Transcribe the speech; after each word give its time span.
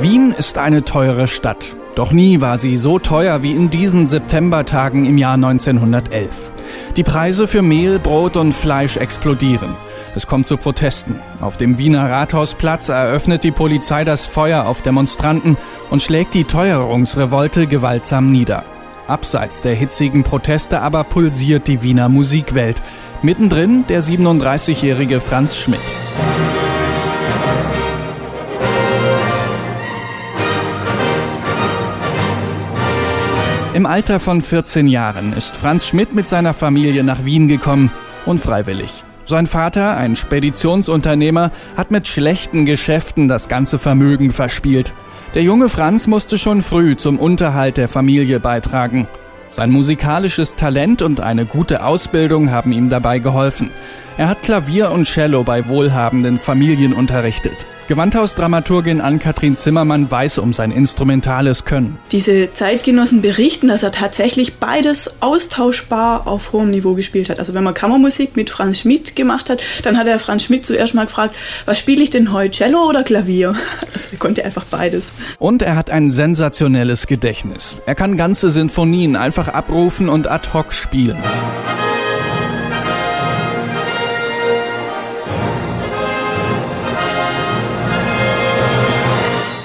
Wien 0.00 0.30
ist 0.30 0.58
eine 0.58 0.84
teure 0.84 1.26
Stadt. 1.26 1.74
Doch 1.96 2.12
nie 2.12 2.40
war 2.40 2.56
sie 2.56 2.76
so 2.76 3.00
teuer 3.00 3.42
wie 3.42 3.50
in 3.50 3.68
diesen 3.68 4.06
Septembertagen 4.06 5.04
im 5.04 5.18
Jahr 5.18 5.34
1911. 5.34 6.52
Die 6.96 7.02
Preise 7.02 7.48
für 7.48 7.62
Mehl, 7.62 7.98
Brot 7.98 8.36
und 8.36 8.52
Fleisch 8.52 8.96
explodieren. 8.96 9.74
Es 10.14 10.28
kommt 10.28 10.46
zu 10.46 10.56
Protesten. 10.56 11.18
Auf 11.40 11.56
dem 11.56 11.78
Wiener 11.78 12.08
Rathausplatz 12.08 12.90
eröffnet 12.90 13.42
die 13.42 13.50
Polizei 13.50 14.04
das 14.04 14.24
Feuer 14.24 14.66
auf 14.66 14.82
Demonstranten 14.82 15.56
und 15.90 16.00
schlägt 16.00 16.34
die 16.34 16.44
Teuerungsrevolte 16.44 17.66
gewaltsam 17.66 18.30
nieder. 18.30 18.64
Abseits 19.08 19.62
der 19.62 19.74
hitzigen 19.74 20.22
Proteste 20.22 20.80
aber 20.80 21.02
pulsiert 21.02 21.66
die 21.66 21.82
Wiener 21.82 22.08
Musikwelt. 22.08 22.82
Mittendrin 23.22 23.84
der 23.88 24.04
37-jährige 24.04 25.20
Franz 25.20 25.56
Schmidt. 25.56 25.80
Alter 33.88 34.20
von 34.20 34.42
14 34.42 34.86
Jahren 34.86 35.32
ist 35.32 35.56
Franz 35.56 35.86
Schmidt 35.86 36.14
mit 36.14 36.28
seiner 36.28 36.52
Familie 36.52 37.02
nach 37.02 37.24
Wien 37.24 37.48
gekommen, 37.48 37.90
unfreiwillig. 38.26 39.02
Sein 39.24 39.46
Vater, 39.46 39.96
ein 39.96 40.14
Speditionsunternehmer, 40.14 41.52
hat 41.74 41.90
mit 41.90 42.06
schlechten 42.06 42.66
Geschäften 42.66 43.28
das 43.28 43.48
ganze 43.48 43.78
Vermögen 43.78 44.30
verspielt. 44.30 44.92
Der 45.32 45.42
junge 45.42 45.70
Franz 45.70 46.06
musste 46.06 46.36
schon 46.36 46.60
früh 46.60 46.96
zum 46.96 47.18
Unterhalt 47.18 47.78
der 47.78 47.88
Familie 47.88 48.40
beitragen. 48.40 49.08
Sein 49.48 49.70
musikalisches 49.70 50.54
Talent 50.54 51.00
und 51.00 51.22
eine 51.22 51.46
gute 51.46 51.82
Ausbildung 51.82 52.50
haben 52.50 52.72
ihm 52.72 52.90
dabei 52.90 53.20
geholfen. 53.20 53.70
Er 54.18 54.28
hat 54.28 54.42
Klavier 54.42 54.90
und 54.90 55.06
Cello 55.06 55.44
bei 55.44 55.66
wohlhabenden 55.66 56.38
Familien 56.38 56.92
unterrichtet. 56.92 57.66
Gewandhausdramaturgin 57.88 59.00
Ann-Kathrin 59.00 59.56
Zimmermann 59.56 60.10
weiß 60.10 60.40
um 60.40 60.52
sein 60.52 60.72
instrumentales 60.72 61.64
Können. 61.64 61.98
Diese 62.12 62.52
Zeitgenossen 62.52 63.22
berichten, 63.22 63.68
dass 63.68 63.82
er 63.82 63.92
tatsächlich 63.92 64.56
beides 64.56 65.22
austauschbar 65.22 66.26
auf 66.26 66.52
hohem 66.52 66.70
Niveau 66.70 66.92
gespielt 66.92 67.30
hat. 67.30 67.38
Also 67.38 67.54
wenn 67.54 67.64
man 67.64 67.72
Kammermusik 67.72 68.36
mit 68.36 68.50
Franz 68.50 68.80
Schmidt 68.80 69.16
gemacht 69.16 69.48
hat, 69.48 69.62
dann 69.84 69.96
hat 69.96 70.06
er 70.06 70.18
Franz 70.18 70.42
Schmidt 70.42 70.66
zuerst 70.66 70.94
mal 70.94 71.06
gefragt, 71.06 71.34
was 71.64 71.78
spiele 71.78 72.02
ich 72.02 72.10
denn 72.10 72.30
heute, 72.30 72.58
Cello 72.58 72.86
oder 72.86 73.02
Klavier? 73.02 73.54
Also 73.94 74.10
er 74.12 74.18
konnte 74.18 74.44
einfach 74.44 74.64
beides. 74.64 75.12
Und 75.38 75.62
er 75.62 75.74
hat 75.74 75.90
ein 75.90 76.10
sensationelles 76.10 77.06
Gedächtnis. 77.06 77.76
Er 77.86 77.94
kann 77.94 78.18
ganze 78.18 78.50
Sinfonien 78.50 79.16
einfach 79.16 79.48
abrufen 79.48 80.10
und 80.10 80.30
ad 80.30 80.50
hoc 80.52 80.74
spielen. 80.74 81.16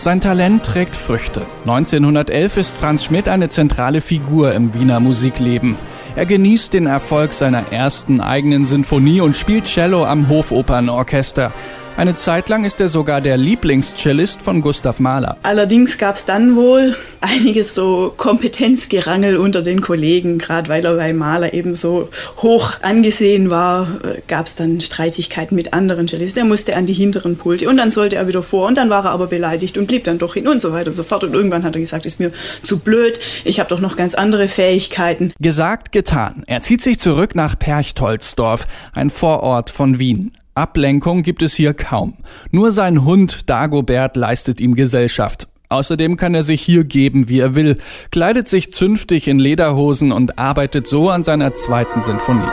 Sein 0.04 0.20
Talent 0.20 0.66
trägt 0.66 0.98
Früchte. 0.98 1.44
1911 1.62 2.58
ist 2.58 2.78
Franz 2.78 3.06
Schmidt 3.06 3.30
eine 3.30 3.48
zentrale 3.48 4.02
Figur 4.02 4.52
im 4.52 4.74
Wiener 4.74 5.00
Musikleben. 5.00 5.78
Er 6.18 6.26
genießt 6.26 6.74
den 6.74 6.88
Erfolg 6.88 7.32
seiner 7.32 7.72
ersten 7.72 8.20
eigenen 8.20 8.66
Sinfonie 8.66 9.22
und 9.22 9.38
spielt 9.38 9.64
Cello 9.64 10.04
am 10.04 10.28
Hofopernorchester. 10.28 11.54
Eine 11.96 12.16
Zeit 12.16 12.50
lang 12.50 12.64
ist 12.64 12.82
er 12.82 12.88
sogar 12.88 13.22
der 13.22 13.38
Lieblingscellist 13.38 14.42
von 14.42 14.62
Gustav 14.62 15.00
Mahler. 15.00 15.38
Allerdings 15.44 16.00
gab 16.00 16.16
es 16.16 16.26
dann 16.26 16.56
wohl 16.56 16.96
einiges 17.22 17.76
so 17.76 18.12
Kompetenzgerangel 18.18 19.38
unter 19.38 19.62
den 19.62 19.80
Kollegen, 19.80 20.40
gerade 20.40 20.70
weil 20.70 20.84
er 20.86 20.96
bei 20.96 21.14
Mahler 21.14 21.54
eben 21.54 21.76
so 21.76 22.10
hoch 22.38 22.74
angesehen 22.82 23.52
war, 23.52 23.88
äh, 24.04 24.22
gab 24.28 24.48
es 24.48 24.56
dann 24.56 24.82
Streitigkeiten 24.82 25.56
mit 25.56 25.74
anderen 25.74 26.08
Cellisten. 26.08 26.42
Er 26.42 26.48
musste 26.48 26.76
an 26.76 26.88
die 26.88 26.94
hinteren 26.94 27.38
Pulte 27.38 27.70
und 27.70 27.78
dann 27.78 27.92
sollte 27.92 28.16
er 28.16 28.28
wieder 28.28 28.42
vor 28.42 28.68
und 28.68 28.76
dann 28.76 28.90
war 28.90 29.06
er 29.06 29.12
aber 29.12 29.28
beleidigt 29.28 29.78
und 29.78 29.86
blieb 29.86 30.04
dann 30.04 30.18
doch 30.18 30.34
hin 30.34 30.48
und 30.48 30.60
so 30.60 30.74
weiter 30.74 30.90
und 30.90 30.96
so 30.96 31.04
fort. 31.04 31.24
Und 31.24 31.36
irgendwann 31.36 31.64
hat 31.64 31.76
er 31.76 31.82
gesagt, 31.82 32.08
ist 32.08 32.20
mir 32.20 32.32
zu 32.64 32.80
blöd, 32.80 33.20
ich 33.46 33.60
habe 33.60 33.70
doch 33.70 33.80
noch 33.80 33.96
ganz 33.96 34.16
andere 34.16 34.48
Fähigkeiten. 34.48 35.32
Gesagt, 35.40 35.92
getan. 35.92 36.44
Er 36.48 36.62
zieht 36.62 36.82
sich 36.82 36.98
zurück 36.98 37.36
nach 37.36 37.58
Perchtoldsdorf, 37.58 38.66
ein 38.94 39.12
Vorort 39.12 39.70
von 39.70 40.00
Wien. 40.00 40.32
Ablenkung 40.56 41.24
gibt 41.24 41.42
es 41.42 41.56
hier 41.56 41.74
kaum. 41.74 42.14
Nur 42.52 42.72
sein 42.72 43.06
Hund 43.06 43.50
Dagobert 43.50 44.16
leistet 44.16 44.62
ihm 44.62 44.76
Gesellschaft. 44.76 45.48
Außerdem 45.70 46.18
kann 46.18 46.36
er 46.36 46.44
sich 46.44 46.62
hier 46.62 46.84
geben, 46.84 47.30
wie 47.30 47.40
er 47.40 47.56
will, 47.56 47.78
kleidet 48.12 48.48
sich 48.48 48.72
zünftig 48.72 49.28
in 49.28 49.40
Lederhosen 49.40 50.12
und 50.12 50.38
arbeitet 50.38 50.86
so 50.86 51.10
an 51.10 51.24
seiner 51.24 51.56
zweiten 51.56 52.04
Sinfonie. 52.04 52.52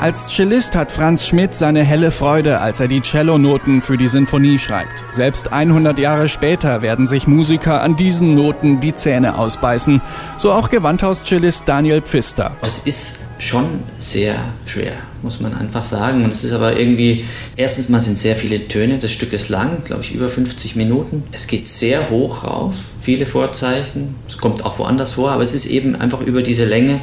Als 0.00 0.28
Cellist 0.28 0.76
hat 0.76 0.92
Franz 0.92 1.26
Schmidt 1.26 1.54
seine 1.54 1.82
helle 1.82 2.12
Freude, 2.12 2.60
als 2.60 2.78
er 2.78 2.86
die 2.86 3.02
Cellonoten 3.02 3.82
für 3.82 3.96
die 3.96 4.06
Sinfonie 4.06 4.56
schreibt. 4.60 5.02
Selbst 5.10 5.52
100 5.52 5.98
Jahre 5.98 6.28
später 6.28 6.82
werden 6.82 7.08
sich 7.08 7.26
Musiker 7.26 7.82
an 7.82 7.96
diesen 7.96 8.34
Noten 8.34 8.78
die 8.78 8.94
Zähne 8.94 9.36
ausbeißen. 9.36 10.00
So 10.36 10.52
auch 10.52 10.70
Gewandhaus-Cellist 10.70 11.68
Daniel 11.68 12.00
Pfister. 12.00 12.56
Das 12.60 12.78
ist 12.78 13.18
schon 13.40 13.80
sehr 13.98 14.36
schwer, 14.66 14.92
muss 15.22 15.40
man 15.40 15.52
einfach 15.52 15.84
sagen. 15.84 16.24
Und 16.24 16.30
es 16.30 16.44
ist 16.44 16.52
aber 16.52 16.78
irgendwie, 16.78 17.24
erstens 17.56 17.88
mal 17.88 17.98
sind 17.98 18.18
sehr 18.18 18.36
viele 18.36 18.68
Töne, 18.68 18.98
das 18.98 19.10
Stück 19.10 19.32
ist 19.32 19.48
lang, 19.48 19.82
glaube 19.84 20.02
ich, 20.02 20.14
über 20.14 20.28
50 20.28 20.76
Minuten. 20.76 21.24
Es 21.32 21.48
geht 21.48 21.66
sehr 21.66 22.08
hoch 22.08 22.44
rauf, 22.44 22.74
viele 23.00 23.26
Vorzeichen. 23.26 24.14
Es 24.28 24.38
kommt 24.38 24.64
auch 24.64 24.78
woanders 24.78 25.12
vor, 25.12 25.32
aber 25.32 25.42
es 25.42 25.54
ist 25.54 25.66
eben 25.66 25.96
einfach 25.96 26.20
über 26.20 26.42
diese 26.42 26.64
Länge 26.66 27.00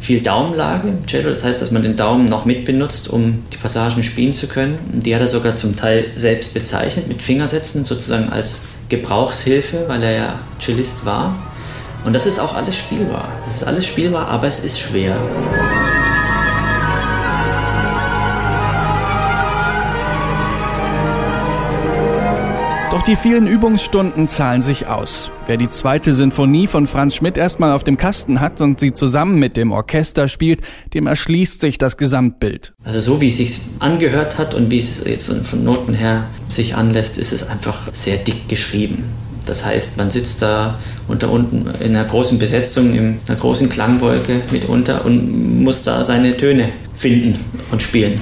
viel 0.00 0.22
Daumenlage 0.22 0.88
im 0.88 1.06
Cello. 1.06 1.28
Das 1.28 1.44
heißt, 1.44 1.60
dass 1.60 1.70
man 1.70 1.82
den 1.82 1.94
Daumen 1.94 2.24
noch 2.24 2.44
mit 2.44 2.64
benutzt, 2.64 3.08
um 3.08 3.44
die 3.52 3.58
Passagen 3.58 4.02
spielen 4.02 4.32
zu 4.32 4.46
können. 4.46 4.78
Die 4.92 5.14
hat 5.14 5.20
er 5.20 5.28
sogar 5.28 5.54
zum 5.54 5.76
Teil 5.76 6.06
selbst 6.16 6.54
bezeichnet 6.54 7.06
mit 7.06 7.22
Fingersätzen, 7.22 7.84
sozusagen 7.84 8.30
als 8.30 8.60
Gebrauchshilfe, 8.88 9.84
weil 9.86 10.02
er 10.02 10.12
ja 10.12 10.38
Cellist 10.58 11.04
war. 11.04 11.36
Und 12.04 12.14
das 12.14 12.26
ist 12.26 12.38
auch 12.38 12.54
alles 12.54 12.76
spielbar. 12.76 13.28
Das 13.44 13.56
ist 13.56 13.64
alles 13.64 13.86
spielbar, 13.86 14.28
aber 14.28 14.46
es 14.46 14.60
ist 14.60 14.80
schwer. 14.80 15.16
Doch 23.00 23.06
die 23.06 23.16
vielen 23.16 23.46
Übungsstunden 23.46 24.28
zahlen 24.28 24.60
sich 24.60 24.86
aus. 24.86 25.32
Wer 25.46 25.56
die 25.56 25.70
zweite 25.70 26.12
Sinfonie 26.12 26.66
von 26.66 26.86
Franz 26.86 27.14
Schmidt 27.14 27.38
erstmal 27.38 27.72
auf 27.72 27.82
dem 27.82 27.96
Kasten 27.96 28.42
hat 28.42 28.60
und 28.60 28.78
sie 28.78 28.92
zusammen 28.92 29.38
mit 29.38 29.56
dem 29.56 29.72
Orchester 29.72 30.28
spielt, 30.28 30.60
dem 30.92 31.06
erschließt 31.06 31.62
sich 31.62 31.78
das 31.78 31.96
Gesamtbild. 31.96 32.74
Also 32.84 33.00
so 33.00 33.22
wie 33.22 33.28
es 33.28 33.38
sich 33.38 33.62
angehört 33.78 34.36
hat 34.36 34.54
und 34.54 34.70
wie 34.70 34.76
es 34.76 35.02
jetzt 35.02 35.32
von 35.46 35.64
Noten 35.64 35.94
her 35.94 36.26
sich 36.48 36.74
anlässt, 36.74 37.16
ist 37.16 37.32
es 37.32 37.48
einfach 37.48 37.88
sehr 37.92 38.18
dick 38.18 38.50
geschrieben. 38.50 39.04
Das 39.46 39.64
heißt, 39.64 39.96
man 39.96 40.10
sitzt 40.10 40.42
da 40.42 40.78
unter 41.08 41.30
unten 41.30 41.70
in 41.82 41.96
einer 41.96 42.04
großen 42.04 42.38
Besetzung, 42.38 42.94
in 42.94 43.20
einer 43.26 43.38
großen 43.38 43.70
Klangwolke 43.70 44.42
mitunter 44.50 45.06
und 45.06 45.64
muss 45.64 45.82
da 45.82 46.04
seine 46.04 46.36
Töne 46.36 46.68
finden 46.96 47.38
und 47.70 47.82
spielen. 47.82 48.20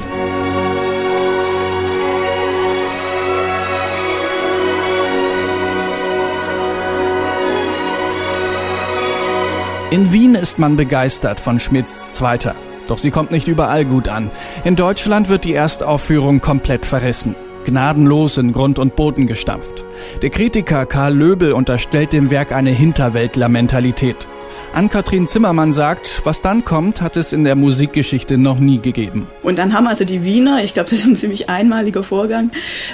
In 9.90 10.12
Wien 10.12 10.34
ist 10.34 10.58
man 10.58 10.76
begeistert 10.76 11.40
von 11.40 11.58
Schmidts 11.58 12.10
Zweiter. 12.10 12.54
Doch 12.88 12.98
sie 12.98 13.10
kommt 13.10 13.30
nicht 13.30 13.48
überall 13.48 13.86
gut 13.86 14.06
an. 14.08 14.30
In 14.64 14.76
Deutschland 14.76 15.30
wird 15.30 15.44
die 15.44 15.54
Erstaufführung 15.54 16.42
komplett 16.42 16.84
verrissen. 16.84 17.34
Gnadenlos 17.64 18.36
in 18.36 18.52
Grund 18.52 18.78
und 18.78 18.96
Boden 18.96 19.26
gestampft. 19.26 19.86
Der 20.20 20.28
Kritiker 20.28 20.84
Karl 20.84 21.14
Löbel 21.14 21.54
unterstellt 21.54 22.12
dem 22.12 22.30
Werk 22.30 22.52
eine 22.52 22.70
Hinterwäldler-Mentalität. 22.70 24.28
Ann-Kathrin 24.72 25.28
Zimmermann 25.28 25.72
sagt, 25.72 26.20
was 26.24 26.42
dann 26.42 26.64
kommt, 26.64 27.00
hat 27.00 27.16
es 27.16 27.32
in 27.32 27.44
der 27.44 27.54
Musikgeschichte 27.54 28.38
noch 28.38 28.58
nie 28.58 28.78
gegeben. 28.80 29.26
Und 29.42 29.58
dann 29.58 29.72
haben 29.72 29.86
also 29.86 30.04
die 30.04 30.24
Wiener, 30.24 30.62
ich 30.62 30.74
glaube, 30.74 30.90
das 30.90 31.00
ist 31.00 31.06
ein 31.06 31.16
ziemlich 31.16 31.48
einmaliger 31.48 32.02
Vorgang, 32.02 32.50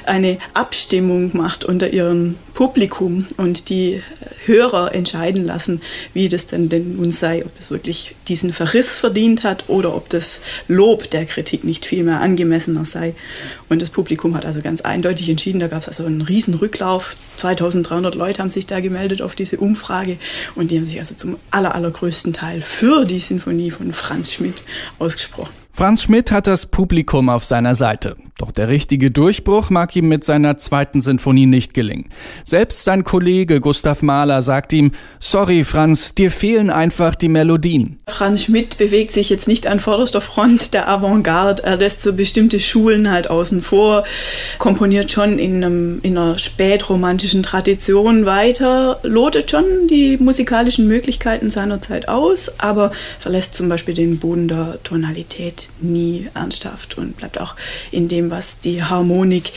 eine 0.06 0.38
Abstimmung 0.54 1.32
gemacht 1.32 1.64
unter 1.64 1.92
ihrem 1.92 2.36
Publikum 2.54 3.26
und 3.36 3.68
die 3.68 4.00
Hörer 4.46 4.94
entscheiden 4.94 5.44
lassen, 5.44 5.80
wie 6.12 6.28
das 6.28 6.46
denn, 6.46 6.68
denn 6.68 6.96
nun 6.96 7.10
sei, 7.10 7.44
ob 7.44 7.50
es 7.58 7.70
wirklich 7.70 8.14
diesen 8.28 8.52
Verriss 8.52 8.98
verdient 8.98 9.42
hat 9.42 9.64
oder 9.68 9.94
ob 9.94 10.08
das 10.08 10.40
Lob 10.68 11.10
der 11.10 11.24
Kritik 11.24 11.64
nicht 11.64 11.84
viel 11.84 12.04
mehr 12.04 12.20
angemessener 12.20 12.84
sei. 12.84 13.14
Und 13.68 13.82
das 13.82 13.90
Publikum 13.90 14.36
hat 14.36 14.46
also 14.46 14.60
ganz 14.60 14.82
eindeutig 14.82 15.28
entschieden, 15.28 15.60
da 15.60 15.66
gab 15.66 15.82
es 15.82 15.88
also 15.88 16.04
einen 16.04 16.22
riesen 16.22 16.54
Rücklauf. 16.54 17.14
2300 17.36 18.14
Leute 18.14 18.40
haben 18.40 18.50
sich 18.50 18.66
da 18.66 18.80
gemeldet 18.80 19.20
auf 19.20 19.34
diese 19.34 19.56
Umfrage 19.56 20.16
und 20.54 20.70
die 20.70 20.76
haben 20.76 20.84
sich 20.84 20.98
also 20.98 21.14
zum 21.14 21.36
aller, 21.54 21.74
allergrößten 21.74 22.32
Teil 22.32 22.62
für 22.62 23.04
die 23.04 23.18
Sinfonie 23.18 23.70
von 23.70 23.92
Franz 23.92 24.32
Schmidt 24.32 24.62
ausgesprochen. 24.98 25.63
Franz 25.76 26.04
Schmidt 26.04 26.30
hat 26.30 26.46
das 26.46 26.66
Publikum 26.66 27.28
auf 27.28 27.42
seiner 27.42 27.74
Seite. 27.74 28.14
Doch 28.38 28.52
der 28.52 28.68
richtige 28.68 29.10
Durchbruch 29.10 29.70
mag 29.70 29.96
ihm 29.96 30.08
mit 30.08 30.22
seiner 30.22 30.56
zweiten 30.56 31.02
Sinfonie 31.02 31.46
nicht 31.46 31.74
gelingen. 31.74 32.10
Selbst 32.44 32.84
sein 32.84 33.02
Kollege 33.02 33.60
Gustav 33.60 34.00
Mahler 34.00 34.40
sagt 34.40 34.72
ihm, 34.72 34.92
sorry 35.18 35.64
Franz, 35.64 36.14
dir 36.14 36.30
fehlen 36.30 36.70
einfach 36.70 37.16
die 37.16 37.28
Melodien. 37.28 37.98
Franz 38.06 38.44
Schmidt 38.44 38.78
bewegt 38.78 39.10
sich 39.10 39.30
jetzt 39.30 39.48
nicht 39.48 39.66
an 39.66 39.80
vorderster 39.80 40.20
Front 40.20 40.74
der 40.74 40.88
Avantgarde. 40.88 41.64
Er 41.64 41.76
lässt 41.76 42.02
so 42.02 42.12
bestimmte 42.12 42.60
Schulen 42.60 43.10
halt 43.10 43.28
außen 43.28 43.60
vor, 43.60 44.04
komponiert 44.58 45.10
schon 45.10 45.40
in, 45.40 45.64
einem, 45.64 45.98
in 46.02 46.16
einer 46.16 46.38
spätromantischen 46.38 47.42
Tradition 47.42 48.26
weiter, 48.26 49.00
lotet 49.02 49.50
schon 49.50 49.64
die 49.90 50.18
musikalischen 50.18 50.86
Möglichkeiten 50.86 51.50
seiner 51.50 51.80
Zeit 51.80 52.08
aus, 52.08 52.52
aber 52.58 52.92
verlässt 53.18 53.54
zum 53.54 53.68
Beispiel 53.68 53.94
den 53.94 54.18
Boden 54.18 54.46
der 54.46 54.78
Tonalität 54.84 55.63
nie 55.80 56.28
ernsthaft 56.34 56.98
und 56.98 57.16
bleibt 57.16 57.40
auch 57.40 57.54
in 57.90 58.08
dem, 58.08 58.30
was 58.30 58.58
die 58.58 58.82
Harmonik 58.82 59.52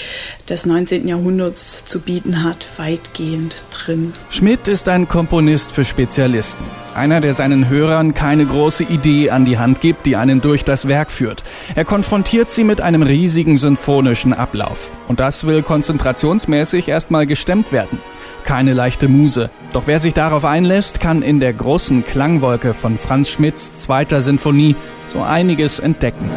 des 0.50 0.66
19. 0.66 1.08
Jahrhunderts 1.08 1.86
zu 1.86 2.00
bieten 2.00 2.44
hat, 2.44 2.68
weitgehend 2.78 3.66
drin. 3.72 4.14
Schmidt 4.30 4.68
ist 4.68 4.90
ein 4.90 5.08
Komponist 5.08 5.72
für 5.72 5.86
Spezialisten. 5.86 6.66
Einer, 6.96 7.22
der 7.22 7.34
seinen 7.34 7.70
Hörern 7.70 8.14
keine 8.14 8.46
große 8.46 8.84
Idee 8.84 9.30
an 9.30 9.46
die 9.46 9.58
Hand 9.58 9.82
gibt, 9.82 10.06
die 10.06 10.16
einen 10.16 10.42
durch 10.42 10.64
das 10.64 10.88
Werk 10.88 11.12
führt. 11.12 11.44
Er 11.76 11.86
konfrontiert 11.86 12.52
sie 12.52 12.64
mit 12.64 12.82
einem 12.82 13.04
riesigen 13.04 13.58
symphonischen 13.58 14.34
Ablauf. 14.34 14.92
Und 15.08 15.20
das 15.20 15.46
will 15.46 15.62
konzentrationsmäßig 15.62 16.88
erstmal 16.88 17.28
gestemmt 17.28 17.72
werden 17.72 18.00
keine 18.48 18.74
leichte 18.74 19.10
Muse. 19.10 19.50
Doch 19.74 19.88
wer 19.88 20.00
sich 20.00 20.14
darauf 20.14 20.46
einlässt, 20.46 21.02
kann 21.02 21.22
in 21.22 21.42
der 21.42 21.52
großen 21.52 22.06
Klangwolke 22.06 22.74
von 22.74 22.98
Franz 22.98 23.30
Schmidts 23.30 23.76
zweiter 23.76 24.22
Sinfonie 24.22 24.78
so 25.06 25.22
einiges 25.22 25.80
entdecken. 25.80 26.32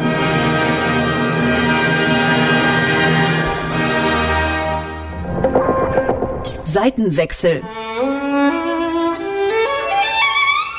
Seitenwechsel. 6.63 7.61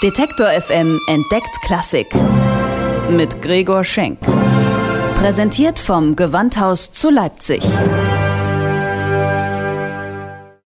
Detektor 0.03 0.49
FM 0.49 1.01
entdeckt 1.07 1.63
Klassik. 1.65 2.09
Mit 3.09 3.41
Gregor 3.41 3.85
Schenk. 3.85 4.19
Präsentiert 5.17 5.79
vom 5.79 6.15
Gewandhaus 6.15 6.93
zu 6.93 7.09
Leipzig. 7.09 7.63